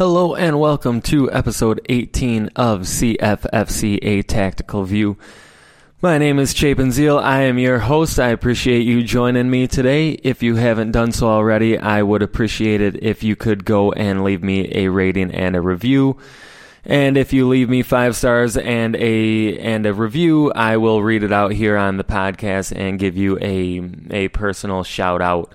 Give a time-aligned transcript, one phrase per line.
[0.00, 5.18] Hello and welcome to episode 18 of CFFC A Tactical View.
[6.00, 7.18] My name is Chapin Zeal.
[7.18, 8.18] I am your host.
[8.18, 10.12] I appreciate you joining me today.
[10.12, 14.24] If you haven't done so already, I would appreciate it if you could go and
[14.24, 16.16] leave me a rating and a review.
[16.82, 21.24] And if you leave me five stars and a and a review, I will read
[21.24, 25.54] it out here on the podcast and give you a a personal shout out.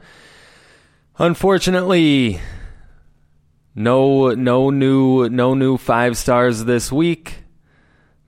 [1.18, 2.42] Unfortunately,
[3.76, 7.44] no no new no new five stars this week,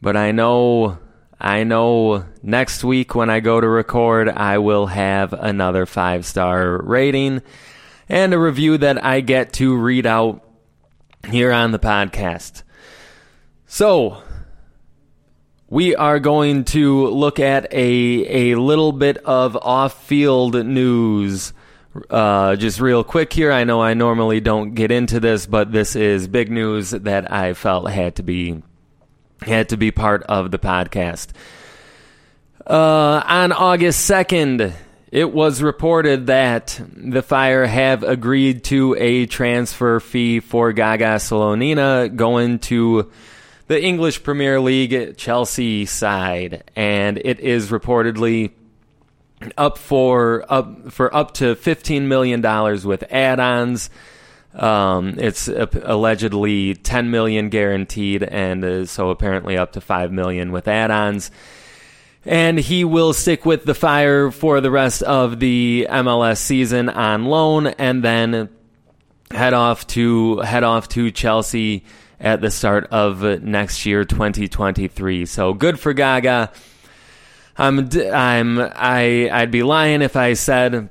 [0.02, 0.99] but I know
[1.39, 6.81] I know next week when I go to record I will have another five star
[6.81, 7.41] rating
[8.09, 10.44] and a review that I get to read out
[11.30, 12.64] here on the podcast.
[13.66, 14.23] So,
[15.70, 21.53] we are going to look at a a little bit of off-field news
[22.10, 25.96] uh, just real quick here, I know I normally don't get into this, but this
[25.96, 28.62] is big news that I felt had to be
[29.42, 31.28] had to be part of the podcast.
[32.66, 34.73] Uh, on August second,
[35.12, 42.14] it was reported that the Fire have agreed to a transfer fee for Gaga Slonina
[42.14, 43.09] going to
[43.67, 48.52] the English Premier League Chelsea side, and it is reportedly
[49.57, 53.89] up for up for up to fifteen million dollars with add-ons.
[54.53, 60.67] Um, it's allegedly ten million guaranteed, and uh, so apparently up to five million with
[60.67, 61.31] add-ons.
[62.25, 67.25] And he will stick with the Fire for the rest of the MLS season on
[67.25, 68.49] loan, and then
[69.31, 71.85] head off to head off to Chelsea
[72.19, 75.25] at the start of next year, 2023.
[75.25, 76.52] So good for Gaga.
[77.58, 80.89] I'm I'm I I'd be lying if I said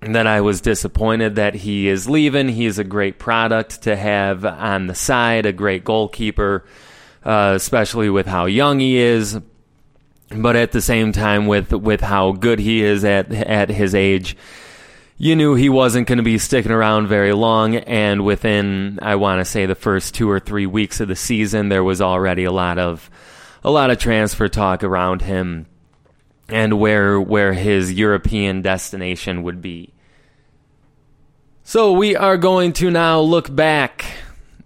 [0.00, 2.48] that I was disappointed that he is leaving.
[2.48, 6.64] He's a great product to have on the side, a great goalkeeper,
[7.22, 9.38] uh, especially with how young he is.
[10.30, 14.36] But at the same time, with with how good he is at at his age,
[15.18, 17.76] you knew he wasn't going to be sticking around very long.
[17.76, 21.68] And within, I want to say, the first two or three weeks of the season,
[21.68, 23.10] there was already a lot of
[23.62, 25.66] a lot of transfer talk around him
[26.48, 29.92] and where where his European destination would be.
[31.62, 34.04] So we are going to now look back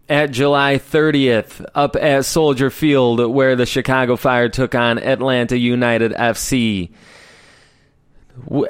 [0.09, 6.13] at July 30th up at Soldier Field where the Chicago Fire took on Atlanta United
[6.13, 6.91] FC.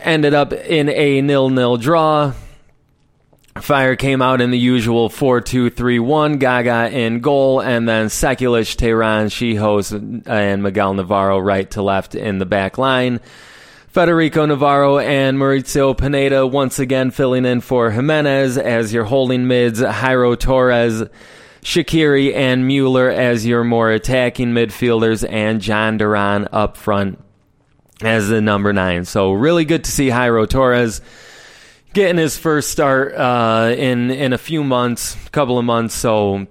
[0.01, 2.33] Ended up in a nil-nil draw.
[3.61, 8.07] Fire came out in the usual 4 2 3 1, Gaga in goal, and then
[8.07, 13.21] Sekulic, Terán, Czichos, and Miguel Navarro right to left in the back line.
[13.89, 19.81] Federico Navarro and Mauricio Pineda once again filling in for Giménez as your holding mids,
[19.81, 21.05] Jairo Torres,
[21.63, 27.19] Shaqiri, and Mueller as your more attacking midfielders, and Jhon Duran up front
[28.03, 29.05] as the number nine.
[29.05, 31.01] So, really good to see Jairo Torres
[31.93, 35.95] getting his first start uh, in in a few months, couple of months.
[35.95, 36.47] So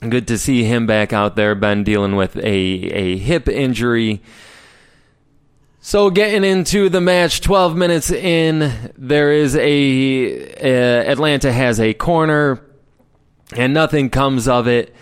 [0.00, 1.54] good to see him back out there.
[1.54, 4.22] Been dealing with a a hip injury.
[5.84, 11.92] So getting into the match, 12 minutes in, there is a, a Atlanta has a
[11.92, 12.64] corner,
[13.56, 14.94] and nothing comes of it.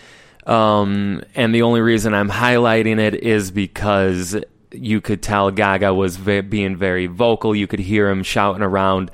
[0.46, 6.16] Um, and the only reason I'm highlighting it is because you could tell Gaga was
[6.16, 7.54] ve- being very vocal.
[7.54, 9.10] You could hear him shouting around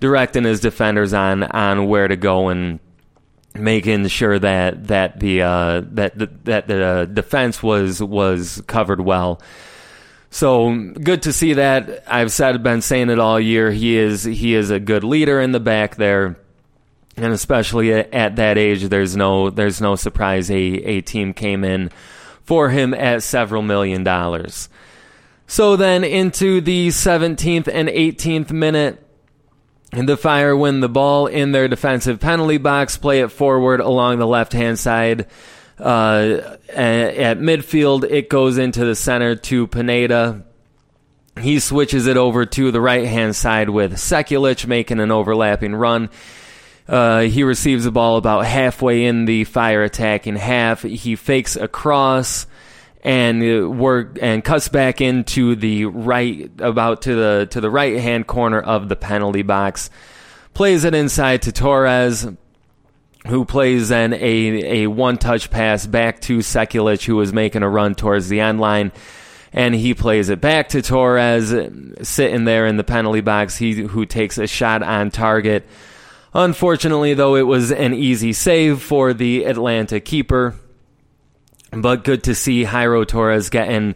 [0.00, 2.80] directing his defenders on on where to go and
[3.54, 9.40] making sure that that the uh, that the, that the defense was was covered well.
[10.30, 12.04] So good to see that.
[12.06, 13.70] I've said been saying it all year.
[13.70, 16.36] He is he is a good leader in the back there,
[17.16, 21.90] and especially at that age, there's no there's no surprise a a team came in
[22.44, 24.68] for him at several million dollars.
[25.50, 29.02] So then into the 17th and 18th minute,
[29.92, 34.26] the Fire win the ball in their defensive penalty box, play it forward along the
[34.26, 35.26] left hand side.
[35.78, 40.44] Uh, at midfield, it goes into the center to Pineda.
[41.40, 46.10] He switches it over to the right hand side with Sekulic making an overlapping run.
[46.88, 50.82] Uh, he receives the ball about halfway in the fire attacking half.
[50.82, 52.46] He fakes a cross
[53.02, 57.98] and uh, work and cuts back into the right about to the to the right
[57.98, 59.90] hand corner of the penalty box.
[60.54, 62.26] Plays it inside to Torres,
[63.26, 67.68] who plays then a a one touch pass back to Sekulic, who was making a
[67.68, 68.92] run towards the end line.
[69.50, 71.54] And he plays it back to Torres,
[72.02, 73.56] sitting there in the penalty box.
[73.56, 75.66] He who takes a shot on target
[76.34, 80.54] Unfortunately, though, it was an easy save for the Atlanta keeper.
[81.70, 83.94] But good to see Jairo Torres getting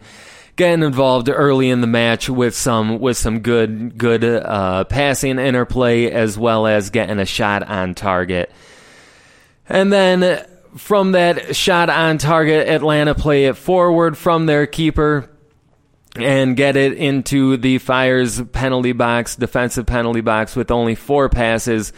[0.57, 6.11] getting involved early in the match with some with some good good uh, passing interplay
[6.11, 8.53] as well as getting a shot on target.
[9.69, 10.45] And then
[10.77, 15.31] from that shot on target, Atlanta play it forward from their keeper
[16.17, 21.93] and get it into the Fire's penalty box, defensive penalty box with only four passes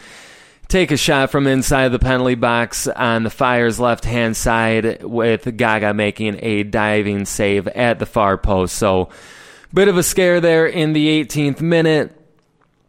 [0.67, 5.57] take a shot from inside the penalty box on the Fire's left hand side with
[5.57, 8.75] Gaga making a diving save at the far post.
[8.75, 9.09] So,
[9.73, 12.21] bit of a scare there in the 18th minute.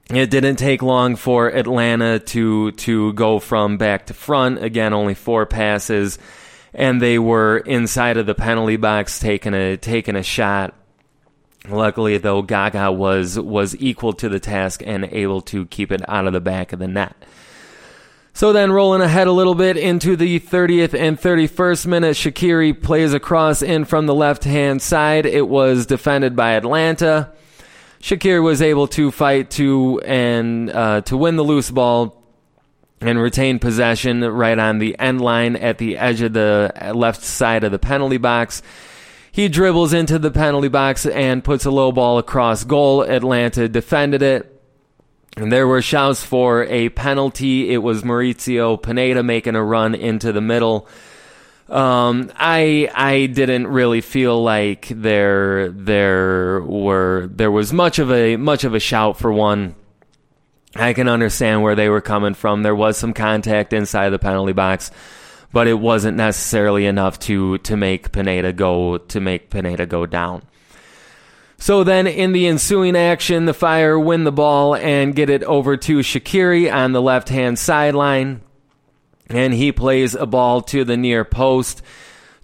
[0.09, 4.63] It didn't take long for Atlanta to to go from back to front.
[4.63, 6.19] Again, only four passes,
[6.73, 10.75] and they were inside of the penalty box taking a taking a shot.
[11.69, 16.29] Luckily, though, Gaga was was equal to the task and able to keep it out
[16.29, 17.17] of the back of the net.
[18.37, 23.15] So then rolling ahead a little bit into the 30th and 31st minute, Shaqiri plays
[23.15, 25.25] a cross in from the left hand side.
[25.25, 27.33] It was defended by Atlanta.
[28.03, 32.23] Shaqiri was able to fight to and uh, to win the loose ball
[33.01, 37.65] and retain possession right on the end line at the edge of the left side
[37.65, 38.61] of the penalty box.
[39.33, 43.01] He dribbles into the penalty box and puts a low ball across goal.
[43.01, 44.56] Atlanta defended it.
[45.37, 47.71] And there were shouts for a penalty.
[47.71, 50.89] It was Mauricio Pineda making a run into the middle.
[51.69, 58.37] Um, I I didn't really feel like there there were there was much of a
[58.37, 59.75] much of a shout for one.
[60.75, 62.63] I can understand where they were coming from.
[62.63, 64.91] There was some contact inside the penalty box,
[65.53, 70.45] but it wasn't necessarily enough to to make Pineda go to make Pineda go down.
[71.59, 75.77] So then, in the ensuing action, the Fire win the ball and get it over
[75.79, 78.43] to Shaqiri on the left hand sideline.
[79.29, 81.83] And he plays a ball to the near post.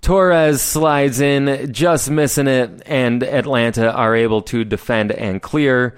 [0.00, 5.94] Torres slides in, just missing it, and Atlanta are able to defend and clear.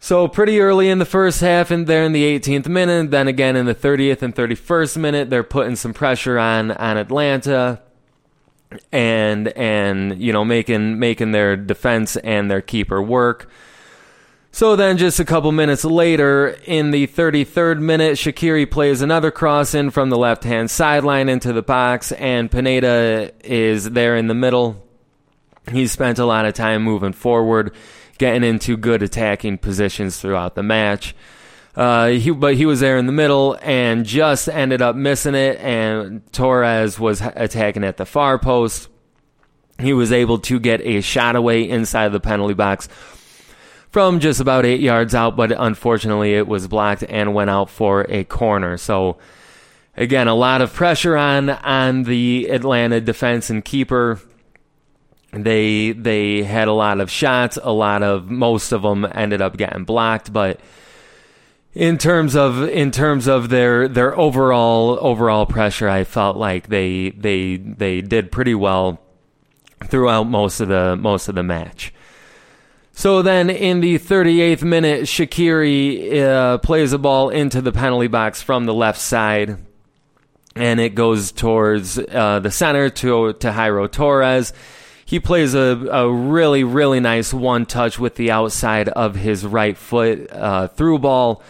[0.00, 3.54] So, pretty early in the first half, and there in the 18th minute, then again
[3.54, 7.80] in the 30th and 31st minute, they're putting some pressure on, on Atlanta
[8.92, 13.48] and and you know making making their defense and their keeper work.
[14.52, 19.74] So then, just a couple minutes later, in the 33rd minute, Shaqiri plays another cross
[19.74, 24.34] in from the left hand sideline into the box, and Pineda is there in the
[24.34, 24.84] middle.
[25.70, 27.72] He spent a lot of time moving forward,
[28.18, 31.14] getting into good attacking positions throughout the match.
[31.76, 35.58] Uh, he, but he was there in the middle and just ended up missing it.
[35.60, 38.88] And Torres was attacking at the far post.
[39.78, 42.88] He was able to get a shot away inside the penalty box
[43.90, 48.06] from just about eight yards out, but unfortunately it was blocked and went out for
[48.08, 48.76] a corner.
[48.76, 49.18] So
[49.96, 54.20] again, a lot of pressure on on the Atlanta defense and keeper.
[55.32, 59.56] They they had a lot of shots, a lot of most of them ended up
[59.56, 60.60] getting blocked, but
[61.74, 67.10] in terms of in terms of their their overall overall pressure, I felt like they
[67.10, 69.00] they they did pretty well
[69.84, 71.92] throughout most of the most of the match.
[72.92, 78.42] So then, in the 38th minute, Shaqiri uh, plays a ball into the penalty box
[78.42, 79.56] from the left side,
[80.54, 84.52] and it goes towards uh, the center to to Jairo Torres.
[85.10, 89.76] He plays a, a really really nice one touch with the outside of his right
[89.76, 91.42] foot uh, through ball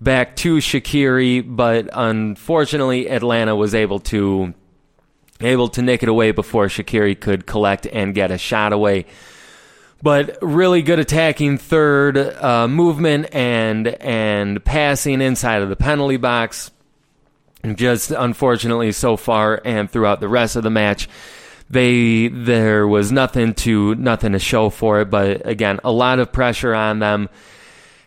[0.00, 4.54] back to Shaqiri, but unfortunately Atlanta was able to
[5.42, 9.04] able to nick it away before Shaqiri could collect and get a shot away.
[10.00, 16.70] But really good attacking third uh, movement and and passing inside of the penalty box.
[17.74, 21.10] Just unfortunately, so far and throughout the rest of the match,
[21.72, 25.10] they there was nothing to nothing to show for it.
[25.10, 27.28] But again, a lot of pressure on them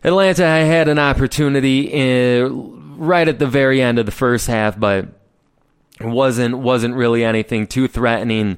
[0.05, 5.07] Atlanta had an opportunity in, right at the very end of the first half, but
[6.00, 8.57] wasn't wasn't really anything too threatening.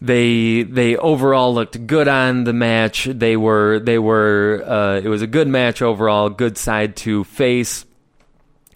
[0.00, 3.04] They they overall looked good on the match.
[3.04, 6.28] They were they were uh, it was a good match overall.
[6.28, 7.86] Good side to face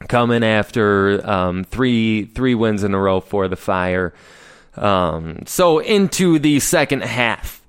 [0.07, 4.15] coming after um, three three wins in a row for the Fire.
[4.79, 7.63] Um, so into the second half.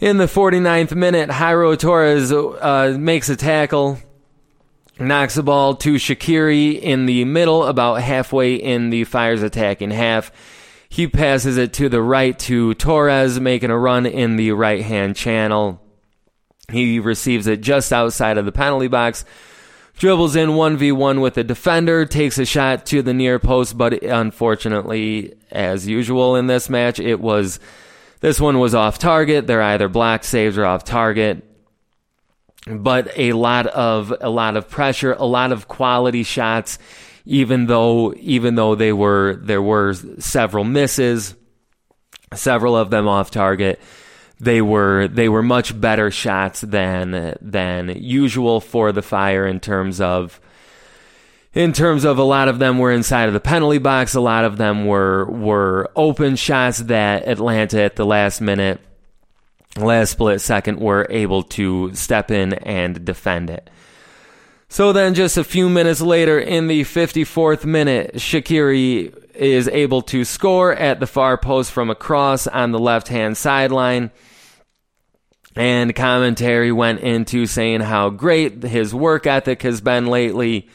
[0.00, 3.98] In the 49th minute, Jairo Torres uh, makes a tackle,
[4.98, 10.32] knocks the ball to Shaqiri in the middle, about halfway in the Fire's attacking half.
[10.88, 15.14] He passes it to the right to Torres, making a run in the right hand
[15.16, 15.80] channel.
[16.70, 19.24] He receives it just outside of the penalty box,
[19.96, 25.34] dribbles in 1v1 with a defender, takes a shot to the near post, but unfortunately,
[25.50, 27.60] as usual in this match, it was
[28.20, 29.46] this one was off target.
[29.46, 31.48] They're either block saves or off target.
[32.66, 36.78] But a lot of a lot of pressure, a lot of quality shots,
[37.26, 41.34] even though even though they were there were several misses,
[42.32, 43.80] several of them off target
[44.42, 50.00] they were they were much better shots than than usual for the Fire in terms
[50.00, 50.40] of
[51.54, 54.44] in terms of a lot of them were inside of the penalty box, a lot
[54.44, 58.80] of them were were open shots that Atlanta at the last minute,
[59.76, 63.70] last split second were able to step in and defend it.
[64.68, 70.24] So then just a few minutes later in the 54th minute, Shaqiri is able to
[70.24, 74.10] score at the far post from across on the left-hand sideline.
[75.54, 80.68] And commentary went into saying how great his work ethic has been lately.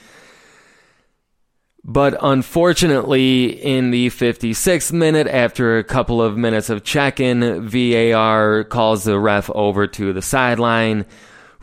[1.84, 8.66] But unfortunately, in the 56th minute, after a couple of minutes of check in, VAR
[8.66, 11.06] calls the ref over to the sideline.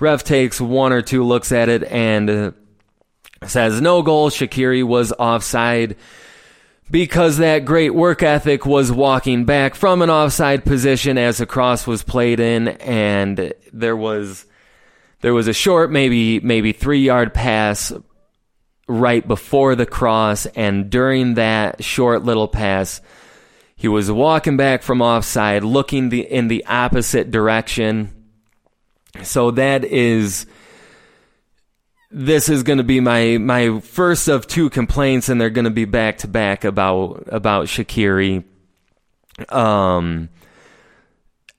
[0.01, 2.55] Ref takes one or two looks at it and
[3.45, 4.31] says no goal.
[4.31, 5.97] Shaqiri was offside
[6.91, 11.87] because that great work ethic was walking back from an offside position as the cross
[11.87, 14.47] was played in and there was
[15.21, 17.93] there was a short maybe maybe 3 yard pass
[18.87, 23.01] right before the cross and during that short little pass
[23.85, 28.11] he was walking back from offside looking the, in the opposite direction.
[29.23, 30.47] So that is
[32.17, 35.71] this is going to be my my first of two complaints, and they're going to
[35.71, 38.45] be back to back about about Shaqiri.
[39.49, 40.29] Um,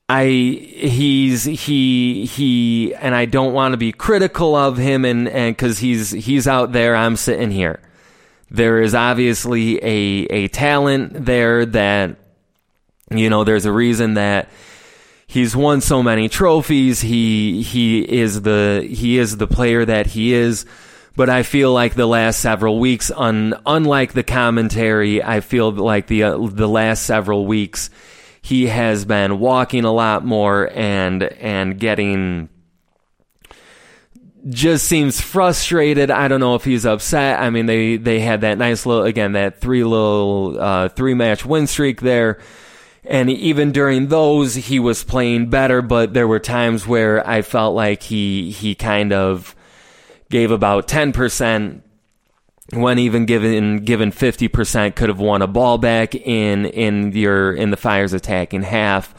[0.08, 5.56] I he's he he, and I don't want to be critical of him, and and
[5.56, 7.82] because he's he's out there, I'm sitting here.
[8.50, 12.16] There is obviously a a talent there that
[13.12, 13.44] you know.
[13.44, 14.48] There's a reason that
[15.36, 17.02] he's won so many trophies.
[17.02, 20.66] He he is the he is the player that he is.
[21.18, 26.08] But I feel like the last several weeks, un, unlike the commentary, I feel like
[26.08, 27.90] the uh, the last several weeks,
[28.42, 32.50] he has been walking a lot more and and getting
[34.48, 36.12] just seems frustrated.
[36.12, 37.42] I don't know if he's upset.
[37.42, 41.46] I mean, they they had that nice little again that three little uh, three match
[41.46, 42.40] win streak there
[43.08, 47.76] and even during those, he was playing better, but there were times where I felt
[47.76, 49.56] like he, he kind of
[50.30, 51.82] gave about 10%
[52.74, 57.70] when even given, given 50% could have won a ball back in, in your, in
[57.70, 59.14] the Fire's attacking half.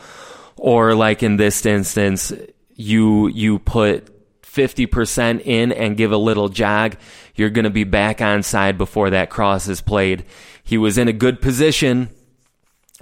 [0.57, 2.33] Or like in this instance,
[2.75, 4.11] you, you put
[4.43, 6.97] 50% in and give a little jog,
[7.37, 10.25] you're going to be back on side before that cross is played.
[10.65, 12.11] He was in a good position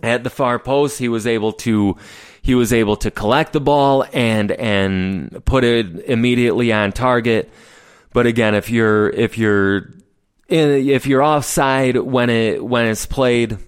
[0.03, 0.99] at the far post.
[0.99, 1.97] He was able to
[2.43, 7.51] he was able to collect the ball and and put it immediately on target.
[8.13, 9.91] But again, if you're if you're
[10.49, 13.59] in, if you're offside when it when it's played,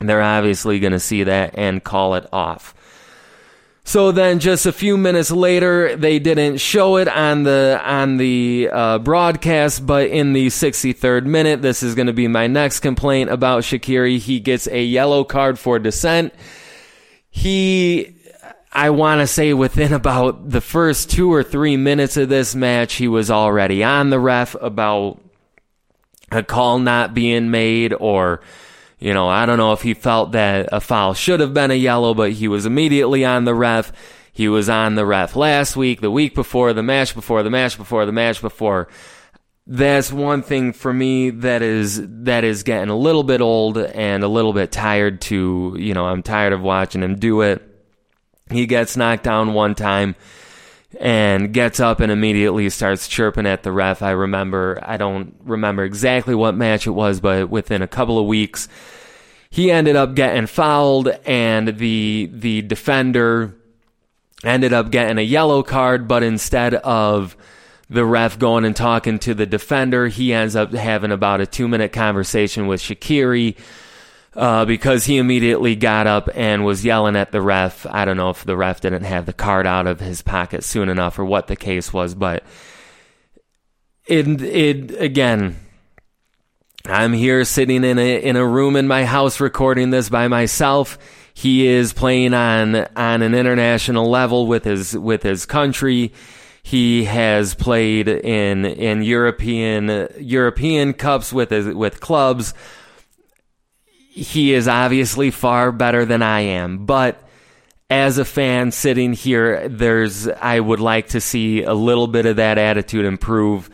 [0.00, 2.74] they're obviously going to see that and call it off.
[3.84, 8.68] So then, just a few minutes later, they didn't show it on the on the
[8.72, 13.30] uh, broadcast, but in the 63rd minute, this is going to be my next complaint
[13.30, 14.18] about Shaqiri.
[14.18, 16.32] He gets a yellow card for dissent.
[17.28, 18.14] He,
[18.72, 22.94] I want to say, within about the first two or three minutes of this match,
[22.94, 25.20] he was already on the ref about
[26.30, 28.40] a call not being made or
[29.02, 31.74] you know, I don't know if he felt that a foul should have been a
[31.74, 33.92] yellow, but he was immediately on the ref.
[34.32, 37.76] He was on the ref last week, the week before, the match before, the match
[37.76, 38.86] before, the match before.
[39.66, 44.22] That's one thing for me that is that is getting a little bit old and
[44.22, 47.60] a little bit tired to, you know, I'm tired of watching him do it.
[48.50, 50.14] He gets knocked down one time
[51.00, 54.02] and gets up and immediately starts chirping at the ref.
[54.02, 58.26] I remember, I don't remember exactly what match it was, but within a couple of
[58.26, 58.68] weeks,
[59.50, 63.54] he ended up getting fouled and the, the defender
[64.44, 67.36] ended up getting a yellow card, but instead of
[67.88, 71.68] the ref going and talking to the defender, he ends up having about a two
[71.68, 73.56] minute conversation with Shaqiri
[74.34, 77.86] uh, because he immediately got up and was yelling at the ref.
[77.86, 80.88] I don't know if the ref didn't have the card out of his pocket soon
[80.88, 82.42] enough or what the case was, but
[84.06, 85.56] it, it again,
[86.86, 90.98] I'm here sitting in a in a room in my house recording this by myself.
[91.34, 96.12] He is playing on on an international level with his with his country.
[96.64, 102.54] He has played in in European European cups with his, with clubs.
[104.14, 107.22] He is obviously far better than I am, but
[107.88, 112.36] as a fan sitting here, there's I would like to see a little bit of
[112.36, 113.70] that attitude improve.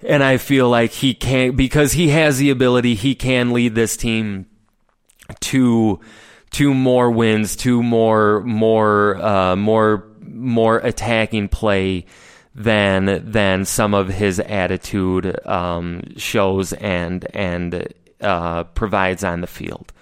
[0.00, 3.96] And I feel like he can because he has the ability, he can lead this
[3.96, 4.46] team
[5.40, 6.00] to
[6.52, 12.06] to more wins, to more more uh, more more attacking play
[12.54, 19.92] than than some of his attitude um, shows and and uh, provides on the field.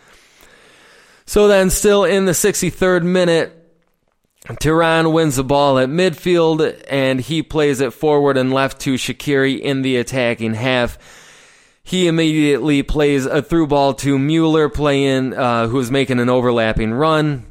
[1.25, 3.53] So then, still in the 63rd minute,
[4.45, 9.59] Terán wins the ball at midfield and he plays it forward and left to Shaqiri
[9.59, 10.99] in the attacking half.
[11.83, 17.47] He immediately plays a through ball to Mueller, playing uh, who's making an overlapping run.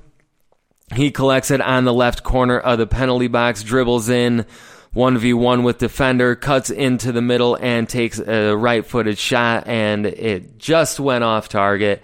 [0.94, 4.46] He collects it on the left corner of the penalty box, dribbles in
[4.96, 10.58] 1v1 with defender, cuts into the middle and takes a right footed shot, and it
[10.58, 12.02] just went off target.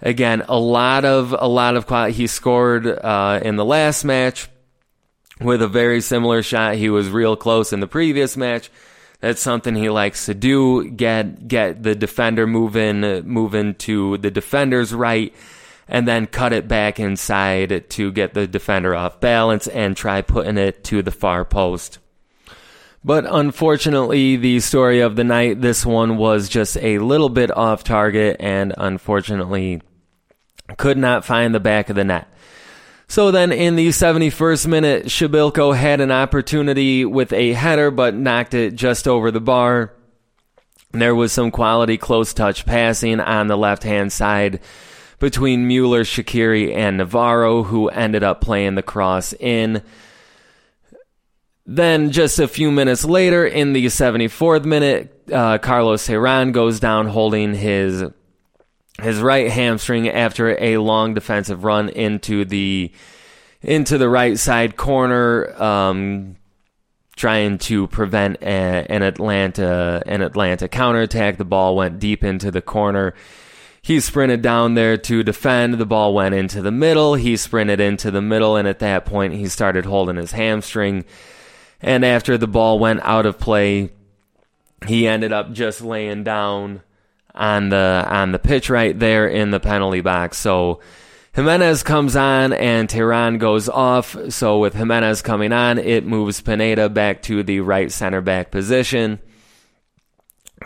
[0.00, 2.14] Again, a lot of, a lot of.
[2.14, 4.48] He scored uh, in the last match
[5.40, 6.76] with a very similar shot.
[6.76, 8.70] He was real close in the previous match.
[9.20, 10.88] That's something he likes to do.
[10.88, 15.34] Get, get the defender moving, moving to the defender's right
[15.88, 20.58] and then cut it back inside to get the defender off balance and try putting
[20.58, 21.98] it to the far post.
[23.04, 27.84] But unfortunately, the story of the night, this one was just a little bit off
[27.84, 29.80] target and unfortunately
[30.76, 32.28] could not find the back of the net.
[33.06, 38.52] So then in the 71st minute, Przybylko had an opportunity with a header but knocked
[38.52, 39.94] it just over the bar.
[40.92, 44.60] There was some quality close touch passing on the left hand side
[45.18, 49.82] between Mueller, Shaqiri, and Navarro, who ended up playing the cross in.
[51.70, 57.08] Then, just a few minutes later, in the 74th minute, uh, Carlos Terán goes down
[57.08, 58.04] holding his
[59.02, 62.90] his right hamstring after a long defensive run into the
[63.60, 66.36] into the right side corner, um,
[67.16, 71.36] trying to prevent a, an Atlanta an Atlanta counterattack.
[71.36, 73.12] The ball went deep into the corner.
[73.82, 75.74] He sprinted down there to defend.
[75.74, 77.12] The ball went into the middle.
[77.12, 81.04] He sprinted into the middle, and at that point, he started holding his hamstring.
[81.80, 83.90] And after the ball went out of play,
[84.86, 86.82] he ended up just laying down
[87.34, 90.38] on the on the pitch right there in the penalty box.
[90.38, 90.80] So
[91.34, 94.16] Giménez comes on and Terán goes off.
[94.30, 99.20] So with Giménez coming on, it moves Pineda back to the right center back position.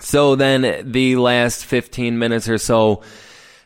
[0.01, 3.03] So then the last 15 minutes or so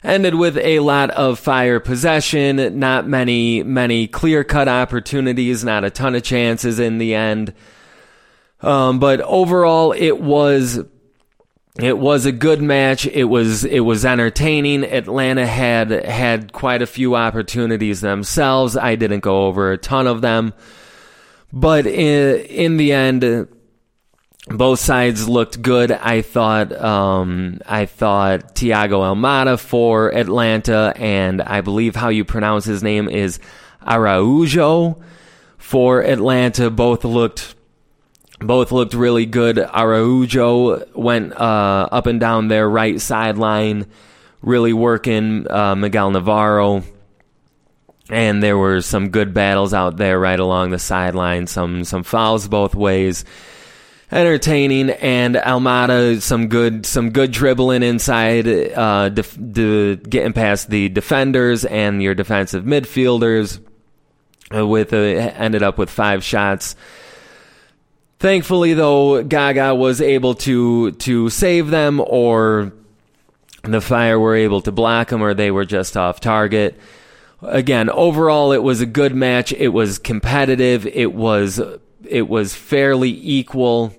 [0.06, 5.90] ended with a lot of fire possession, not many, many clear cut opportunities, not a
[5.90, 7.52] ton of chances in the end.
[8.60, 10.78] Um, but overall, it was,
[11.78, 13.06] it was a good match.
[13.06, 14.84] It was, it was entertaining.
[14.84, 18.76] Atlanta had, had quite a few opportunities themselves.
[18.76, 20.54] I didn't go over a ton of them,
[21.52, 23.48] but in, in the end,
[24.46, 25.90] both sides looked good.
[25.90, 32.64] I thought um, I thought Thiago Almada for Atlanta, and I believe how you pronounce
[32.64, 33.40] his name is
[33.84, 35.02] Araujo
[35.58, 36.70] for Atlanta.
[36.70, 37.56] Both looked
[38.38, 39.58] both looked really good.
[39.58, 43.86] Araujo went uh, up and down their right sideline,
[44.42, 46.84] really working uh, Miguel Navarro.
[48.08, 51.48] And there were some good battles out there right along the sideline.
[51.48, 53.24] Some some fouls both ways
[54.10, 60.88] entertaining and Almada some good some good dribbling inside uh, def- de- getting past the
[60.88, 63.60] defenders and your defensive midfielders
[64.54, 66.76] uh, with uh, ended up with five shots.
[68.18, 72.72] Thankfully though Gaga was able to to save them or
[73.64, 76.78] the fire were able to block them or they were just off target.
[77.42, 79.52] Again overall it was a good match.
[79.52, 80.86] It was competitive.
[80.86, 81.60] It was
[82.10, 83.94] it was fairly equal.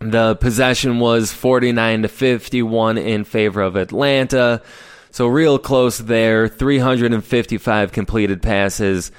[0.00, 4.62] The possession was 49 to 51 in favor of Atlanta.
[5.10, 6.48] So real close there.
[6.48, 9.12] 355 completed passes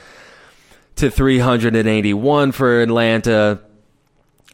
[0.95, 3.59] to 381 for Atlanta.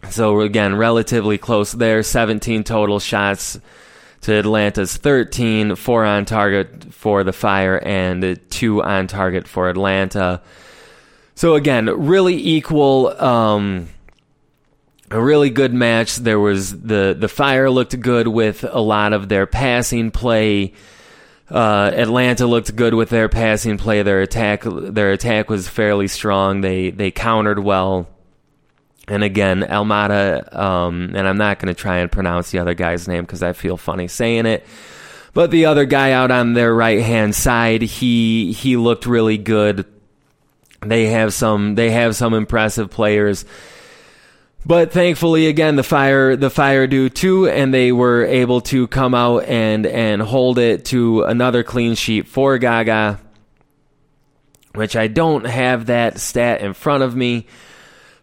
[0.10, 2.04] So again, relatively close there.
[2.04, 3.60] 17 total shots
[4.22, 10.42] to Atlanta's 13, 4 on target for the Fire and 2 on target for Atlanta.
[11.38, 13.90] So again, really equal, um,
[15.12, 16.16] a really good match.
[16.16, 20.74] There was the the Fire looked good with a lot of their passing play.
[21.48, 24.02] Uh, Atlanta looked good with their passing play.
[24.02, 26.62] Their attack their attack was fairly strong.
[26.62, 28.10] They they countered well.
[29.08, 33.08] And again, Almada, um, and I'm not going to try and pronounce the other guy's
[33.08, 34.66] name because I feel funny saying it.
[35.36, 39.86] But the other guy out on their right hand side, he he looked really good.
[40.82, 43.46] They have some they have some impressive players.
[44.66, 49.14] But thankfully, again, the fire the fire do too, and they were able to come
[49.16, 53.20] out and and hold it to another clean sheet for Gaga,
[54.76, 57.48] which I don't have that stat in front of me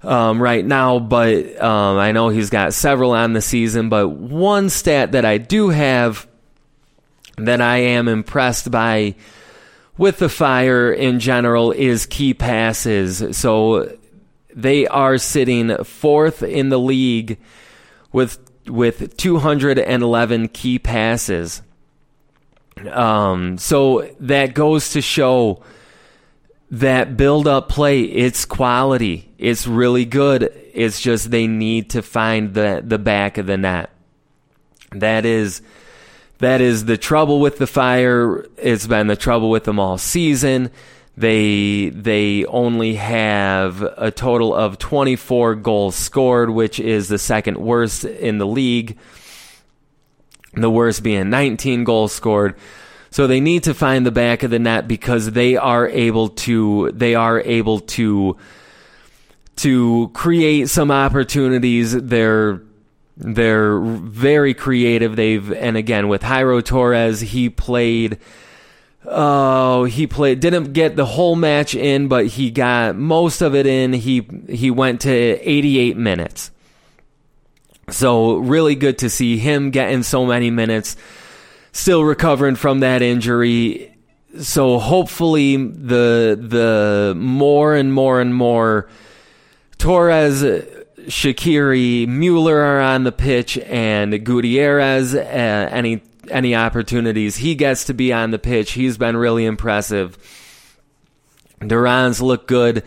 [0.02, 3.88] um, right now, but um, I know he's got several on the season.
[3.88, 6.26] But one stat that I do have
[7.38, 9.16] that I am impressed by
[9.96, 13.36] with the Fire in general is key passes.
[13.36, 13.96] So
[14.54, 17.38] they are sitting fourth in the league
[18.12, 21.62] with with 211 key passes.
[22.90, 25.62] Um, so that goes to show
[26.70, 29.30] that build up play, it's quality.
[29.38, 30.50] It's really good.
[30.72, 33.90] It's just they need to find the the back of the net.
[34.90, 35.62] That is
[36.44, 38.46] that is the trouble with the fire.
[38.56, 40.70] It's been the trouble with them all season.
[41.16, 48.04] They they only have a total of 24 goals scored, which is the second worst
[48.04, 48.98] in the league.
[50.54, 52.56] The worst being 19 goals scored.
[53.10, 56.90] So they need to find the back of the net because they are able to
[56.92, 58.36] they are able to
[59.56, 61.92] to create some opportunities.
[61.92, 62.60] They're
[63.16, 65.16] they're very creative.
[65.16, 68.18] They've and again with Jairo Torres, he played
[69.06, 73.66] Oh, he played didn't get the whole match in, but he got most of it
[73.66, 73.92] in.
[73.92, 76.50] He he went to 88 minutes.
[77.90, 80.96] So really good to see him getting so many minutes
[81.72, 83.94] still recovering from that injury.
[84.40, 88.88] So hopefully the the more and more and more
[89.76, 90.42] Torres,
[91.06, 95.14] Shaqiri, Mueller are on the pitch, and Gutierrez.
[95.14, 95.18] Uh,
[95.70, 100.16] any any opportunities he gets to be on the pitch, he's been really impressive.
[101.60, 102.82] Duran's look good.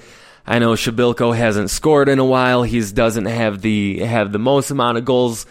[0.45, 2.63] I know Przybylko hasn't scored in a while.
[2.63, 5.45] He doesn't have the have the most amount of goals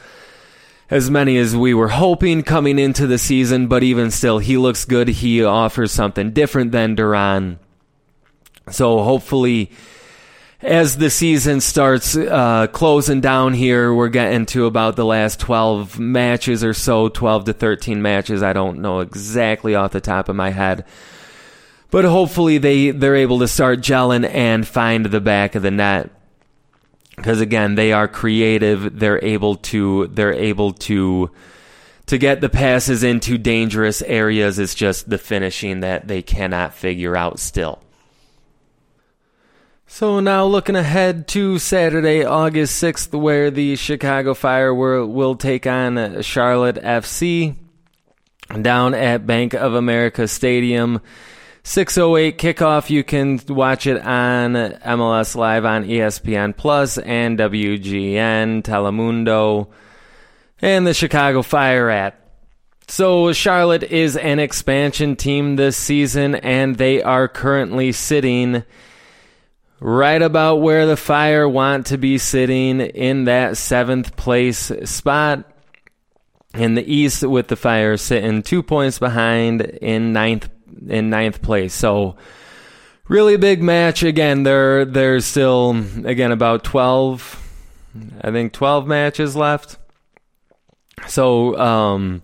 [0.89, 4.85] as many as we were hoping coming into the season, but even still, he looks
[4.85, 5.09] good.
[5.09, 7.59] He offers something different than Duran.
[8.71, 9.71] So hopefully,
[10.67, 16.01] as the season starts uh, closing down here, we're getting to about the last 12
[16.01, 18.43] matches or so, 12 to 13 matches.
[18.43, 20.85] I don't know exactly off the top of my head.
[21.91, 26.11] But hopefully they, they're able to start gelling and find the back of the net
[27.17, 31.31] because again they are creative they're able to they're able to
[32.05, 37.17] to get the passes into dangerous areas it's just the finishing that they cannot figure
[37.17, 37.81] out still
[39.87, 46.23] so now looking ahead to Saturday, August 6th, where the Chicago Fire will, take on
[46.23, 47.57] Charlotte FC
[48.61, 51.01] down at Bank of America Stadium.
[51.67, 52.91] 608 kickoff.
[52.91, 59.69] You can watch it on MLS Live on ESPN Plus and WGN, Telemundo,
[60.63, 62.21] and the Chicago Fire at.
[62.87, 68.63] So, Charlotte is an expansion team this season, and they are currently sitting
[69.81, 75.45] right about where the Fire want to be sitting in that seventh place spot.
[76.55, 80.49] In the East, with the Fire sitting two points behind in ninth
[80.89, 81.75] in ninth place.
[81.75, 82.17] So
[83.09, 84.03] really big match.
[84.03, 87.43] Again, there there's still again about twelve,
[88.23, 89.77] I think twelve matches left.
[91.09, 92.23] So um,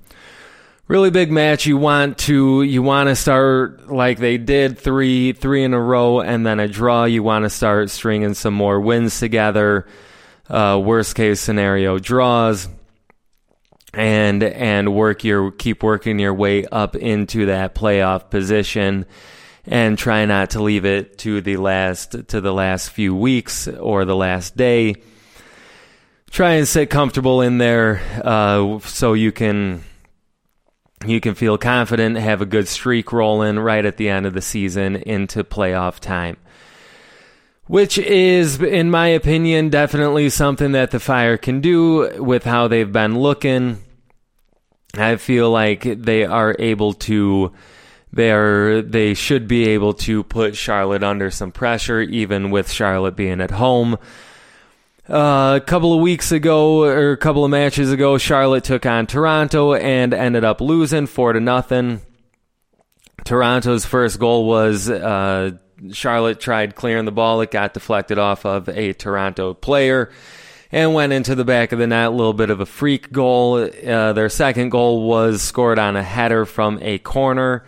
[0.89, 1.67] really big match.
[1.67, 6.21] You want to you want to start like they did three three in a row
[6.21, 7.05] and then a draw.
[7.05, 9.87] You want to start stringing some more wins together.
[10.49, 12.69] Uh, worst case scenario draws
[13.95, 19.07] and and work your keep working your way up into that playoff position
[19.67, 24.05] and try not to leave it to the last to the last few weeks or
[24.05, 24.95] the last day
[26.31, 29.85] try and sit comfortable in there uh, so you can
[31.07, 34.43] you can feel confident have a good streak rolling right at the end of the
[34.43, 36.37] season into playoff time
[37.67, 42.93] which is, in my opinion, definitely something that the Fire can do with how they've
[42.93, 43.83] been looking.
[44.95, 47.53] I feel like they are able to
[48.13, 53.17] they are they should be able to put Charlotte under some pressure even with Charlotte
[53.17, 53.97] being at home.
[55.13, 59.07] Uh, a couple of weeks ago or a couple of matches ago Charlotte took on
[59.07, 62.01] Toronto and ended up losing 4 to nothing.
[63.23, 65.51] Toronto's first goal was uh,
[65.93, 67.43] Charlotte tried clearing the ball.
[67.43, 70.11] It got deflected off of a Toronto player
[70.71, 72.07] and went into the back of the net.
[72.07, 73.57] A little bit of a freak goal.
[73.57, 77.67] Uh, their second goal was scored on a header from a corner.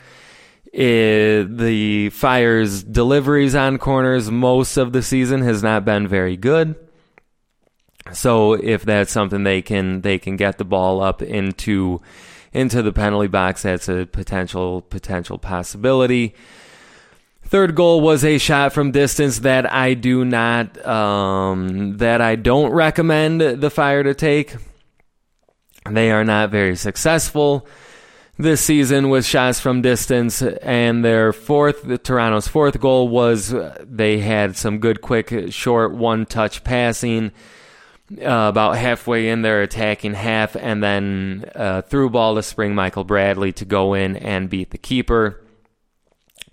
[0.72, 6.76] It, the Fire's deliveries on corners most of the season has not been very good.
[8.12, 12.00] So if that's something they can they can get the ball up into
[12.52, 16.34] into the penalty box, that's a potential potential possibility.
[17.42, 22.72] Third goal was a shot from distance that I do not, um, that I don't
[22.72, 24.56] recommend the Fire to take.
[25.88, 27.66] They are not very successful
[28.38, 34.56] this season with shots from distance, and their fourth, Toronto's fourth goal was they had
[34.56, 37.30] some good, quick, short, one-touch passing.
[38.12, 43.02] Uh, about halfway in their attacking half, and then uh, through ball to spring Michael
[43.02, 45.40] Bradley to go in and beat the keeper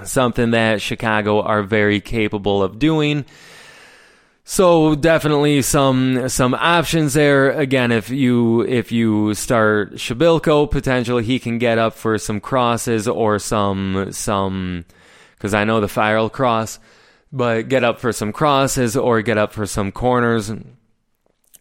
[0.04, 3.26] something that Chicago are very capable of doing.
[4.44, 7.52] So definitely some some options there.
[7.52, 13.08] Again, if you if you start Przybylko, potentially he can get up for some crosses
[13.08, 14.86] or some some
[15.36, 16.80] because I know the fire will cross,
[17.32, 20.52] but get up for some crosses or get up for some corners.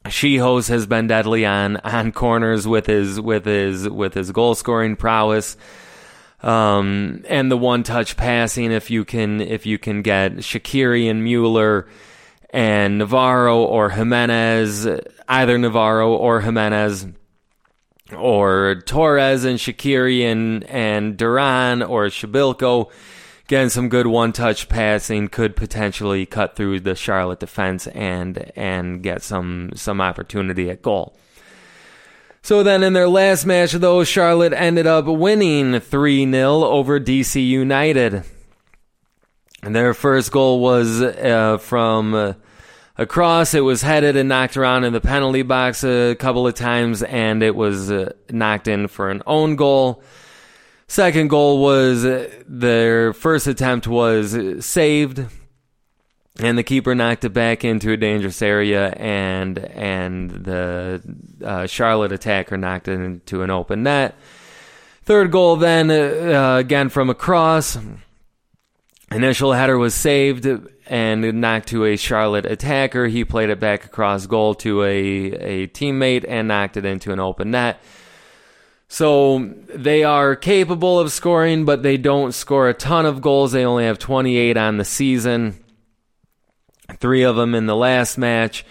[0.06, 4.96] Czichos has been deadly on on corners with his with his with his goal scoring
[4.96, 5.56] prowess.
[6.42, 11.22] Um, and the one touch passing, if you can, if you can get Shaqiri and
[11.22, 11.86] Mueller
[12.48, 17.12] and Navarro or Giménez, either Navarro or Giménez,
[18.16, 22.90] or Torres and Shaqiri and, and Duran or Przybylko,
[23.50, 29.02] getting some good one touch passing could potentially cut through the Charlotte defense and, and
[29.02, 31.16] get some, some opportunity at goal.
[32.42, 37.44] So then in their last match, though, Charlotte ended up winning 3 0 over DC
[37.44, 38.22] United.
[39.64, 42.34] And their first goal was uh, from uh,
[42.96, 43.52] across.
[43.52, 47.42] It was headed and knocked around in the penalty box a couple of times, and
[47.42, 50.04] it was uh, knocked in for an own goal.
[50.90, 55.24] Second goal was uh, their first attempt was saved
[56.40, 61.00] and the keeper knocked it back into a dangerous area, and and the
[61.44, 64.16] uh, Charlotte attacker knocked it into an open net.
[65.04, 67.78] Third goal, then uh, again from across.
[69.12, 70.44] Initial header was saved
[70.88, 73.06] and knocked to a Charlotte attacker.
[73.06, 77.20] He played it back across goal to a, a teammate and knocked it into an
[77.20, 77.80] open net.
[78.92, 83.52] So they are capable of scoring, but they don't score a ton of goals.
[83.52, 85.54] They only have 28 on the season
[86.98, 88.66] three of them in the last match.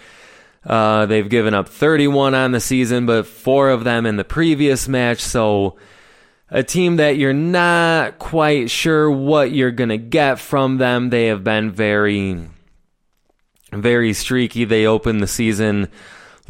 [0.62, 4.86] Uh, they've given up 31 on the season, but four of them in the previous
[4.86, 5.20] match.
[5.20, 5.76] So
[6.50, 11.08] a team that you're not quite sure what you're going to get from them.
[11.08, 12.46] They have been very,
[13.72, 14.66] very streaky.
[14.66, 15.88] They opened the season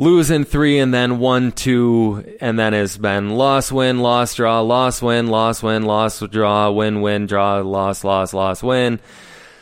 [0.01, 5.03] losing three and then one, two, and then it's been loss, win, loss, draw, loss,
[5.03, 8.99] win, loss, win, loss, draw, win, win, draw, loss, loss, loss, win.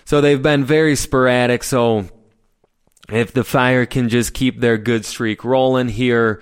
[0.04, 1.64] So they've been very sporadic.
[1.64, 2.04] So
[3.10, 6.40] if the Fire can just keep their good streak rolling here,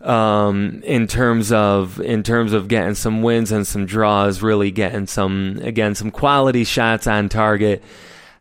[0.00, 5.06] um, in terms of in terms of getting some wins and some draws, really getting
[5.06, 7.84] some again some quality shots on target.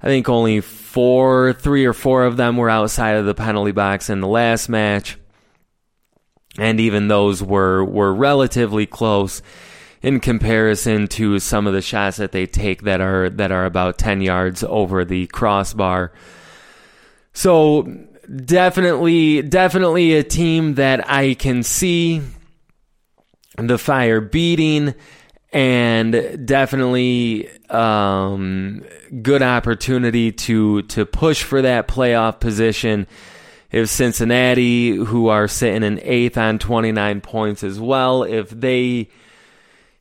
[0.01, 4.09] I think only four, three or four of them were outside of the penalty box
[4.09, 5.19] in the last match,
[6.57, 9.43] and even those were were relatively close
[10.01, 13.99] in comparison to some of the shots that they take that are that are about
[13.99, 16.11] 10 yards over the crossbar.
[17.33, 17.83] So
[18.43, 22.21] definitely definitely a team that I can see
[23.57, 24.95] the fire beating
[25.51, 28.83] and definitely um,
[29.21, 33.07] good opportunity to to push for that playoff position.
[33.71, 39.09] If Cincinnati, who are sitting in eighth on 29 points as well, if they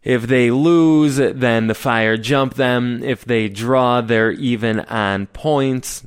[0.03, 3.03] if they lose, then the Fire jump them.
[3.03, 6.03] If they draw, they're even on points.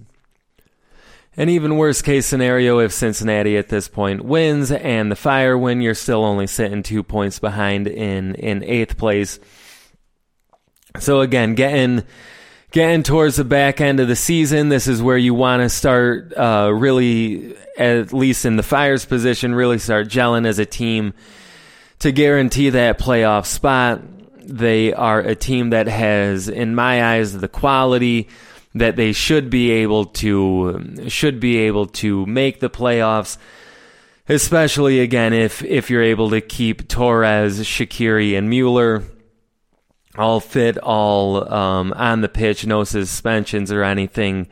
[1.38, 5.80] An even worse case scenario if Cincinnati at this point wins and the Fire win,
[5.80, 9.40] you're still only sitting two points behind in, in eighth place.
[11.00, 12.04] So again, getting
[12.72, 16.34] getting towards the back end of the season, this is where you want to start
[16.36, 21.14] uh, really, at least in the Fire's position, really start gelling as a team
[22.00, 24.02] to guarantee that playoff spot.
[24.44, 28.28] They are a team that has, in my eyes, the quality
[28.76, 33.38] that they should be able to should be able to make the playoffs.
[34.30, 39.04] Especially again if if you're able to keep Torres, Shaqiri, and Mueller.
[40.18, 44.48] all fit, all um, on the pitch, no suspensions or anything.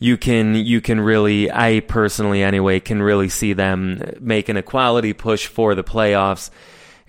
[0.00, 5.12] You can you can really, I personally anyway, can really see them making a quality
[5.12, 6.50] push for the playoffs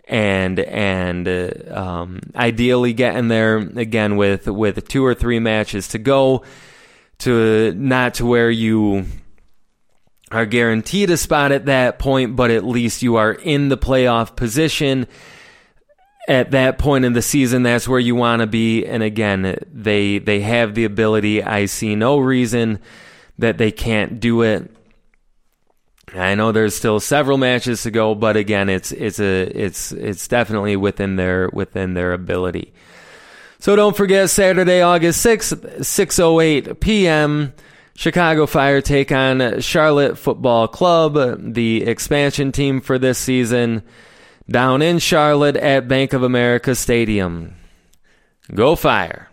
[0.10, 6.00] and and uh, um, ideally getting there again with with two or three matches to
[6.00, 6.44] go
[7.20, 9.06] to not to where you
[10.32, 14.36] are guaranteed a spot at that point, but at least you are in the playoff
[14.36, 15.08] position
[16.28, 17.64] at that point in the season.
[17.64, 18.86] That's where you want to be.
[18.86, 21.44] And again, they they have the ability.
[21.44, 22.80] I see no reason
[23.38, 24.76] that they can't do it.
[26.14, 30.28] I know there's still several matches to go, but again, it's it's a it's it's
[30.28, 32.74] definitely within their within their ability.
[33.60, 37.54] So don't forget Saturday, August 6th, 6:08 p.m.
[37.94, 43.84] Chicago Fire take on Charlotte Football Club, the expansion team for this season,
[44.50, 47.56] down in Charlotte at Bank of America Stadium.
[48.54, 49.29] Go Fire.